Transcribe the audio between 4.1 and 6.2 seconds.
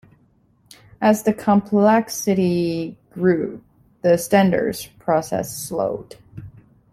standards process slowed.